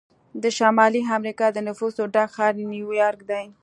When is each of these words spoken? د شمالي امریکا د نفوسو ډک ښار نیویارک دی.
د 0.43 0.43
شمالي 0.57 1.01
امریکا 1.17 1.47
د 1.51 1.57
نفوسو 1.67 2.03
ډک 2.13 2.29
ښار 2.35 2.53
نیویارک 2.73 3.19
دی. 3.29 3.45